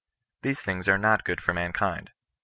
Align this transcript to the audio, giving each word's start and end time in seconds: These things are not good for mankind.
These 0.41 0.63
things 0.63 0.87
are 0.89 0.97
not 0.97 1.23
good 1.25 1.43
for 1.43 1.53
mankind. 1.53 2.09